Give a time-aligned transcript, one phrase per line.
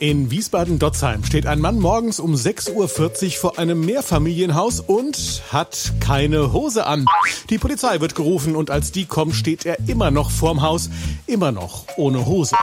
[0.00, 2.88] In Wiesbaden-Dotzheim steht ein Mann morgens um 6.40 Uhr
[3.32, 7.04] vor einem Mehrfamilienhaus und hat keine Hose an.
[7.50, 10.88] Die Polizei wird gerufen und als die kommt, steht er immer noch vorm Haus,
[11.26, 12.56] immer noch ohne Hose.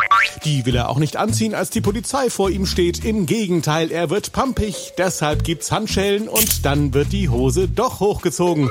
[0.46, 3.06] Die will er auch nicht anziehen, als die Polizei vor ihm steht.
[3.06, 8.68] Im Gegenteil, er wird pampig, deshalb gibt's Handschellen und dann wird die Hose doch hochgezogen.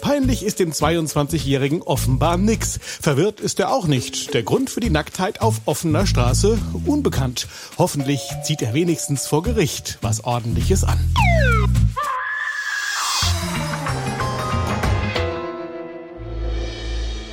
[0.00, 2.78] Peinlich ist dem 22-Jährigen offenbar nix.
[2.82, 4.34] Verwirrt ist er auch nicht.
[4.34, 7.48] Der Grund für die Nacktheit auf offener Straße unbekannt.
[7.78, 10.98] Hoffentlich zieht er wenigstens vor Gericht was ordentliches an.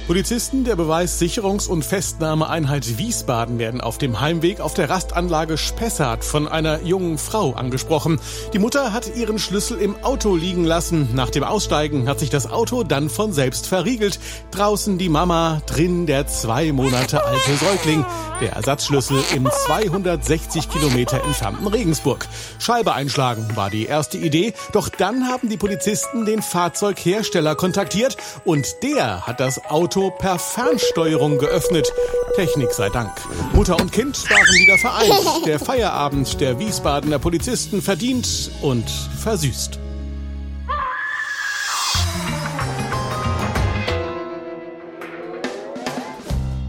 [0.08, 6.48] Polizisten der Beweissicherungs- und Festnahmeeinheit Wiesbaden werden auf dem Heimweg auf der Rastanlage Spessart von
[6.48, 8.20] einer jungen Frau angesprochen.
[8.54, 11.10] Die Mutter hat ihren Schlüssel im Auto liegen lassen.
[11.16, 14.20] Nach dem Aussteigen hat sich das Auto dann von selbst verriegelt.
[14.52, 18.06] Draußen die Mama, drin der zwei Monate alte Säugling.
[18.42, 22.28] Der Ersatzschlüssel im 260 Kilometer entfernten Regensburg.
[22.60, 24.54] Scheibe einschlagen war die erste Idee.
[24.72, 30.38] Doch dann haben die Polizisten den Fahrzeughersteller kontaktiert und der hat das Auto Auto per
[30.40, 31.90] Fernsteuerung geöffnet.
[32.36, 33.12] Technik sei Dank.
[33.54, 35.46] Mutter und Kind waren wieder vereint.
[35.46, 39.80] Der Feierabend der Wiesbadener Polizisten verdient und versüßt.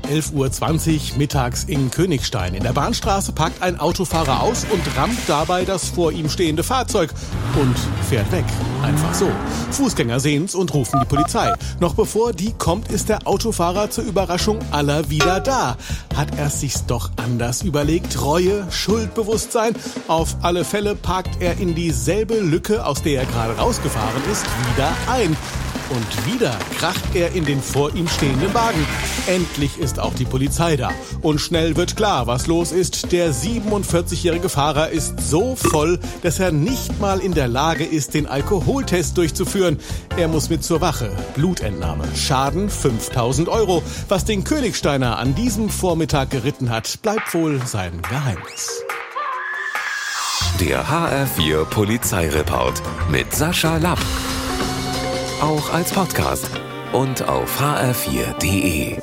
[0.06, 2.54] 11.20 Uhr mittags in Königstein.
[2.54, 7.10] In der Bahnstraße parkt ein Autofahrer aus und rammt dabei das vor ihm stehende Fahrzeug
[7.60, 7.76] und
[8.08, 8.44] fährt weg.
[8.82, 9.28] Einfach so.
[9.72, 11.52] Fußgänger sehen's und rufen die Polizei.
[11.80, 15.76] Noch bevor die kommt, ist der Autofahrer zur Überraschung aller wieder da.
[16.14, 18.22] Hat er sich's doch anders überlegt?
[18.22, 19.74] Reue, Schuldbewusstsein?
[20.08, 24.92] Auf alle Fälle parkt er in dieselbe Lücke, aus der er gerade rausgefahren ist, wieder
[25.10, 25.36] ein.
[25.90, 28.84] Und wieder kracht er in den vor ihm stehenden Wagen.
[29.26, 30.90] Endlich ist auch die Polizei da.
[31.22, 33.12] Und schnell wird klar, was los ist.
[33.12, 38.26] Der 47-jährige Fahrer ist so voll, dass er nicht mal in der Lage ist, den
[38.26, 39.78] Alkoholtest durchzuführen.
[40.16, 41.10] Er muss mit zur Wache.
[41.34, 42.04] Blutentnahme.
[42.16, 43.82] Schaden 5000 Euro.
[44.08, 48.82] Was den Königsteiner an diesem Vormittag geritten hat, bleibt wohl sein Geheimnis.
[50.60, 53.98] Der HR4 Polizeireport mit Sascha Lapp
[55.40, 56.50] auch als Podcast
[56.92, 58.96] und auf hr4.de.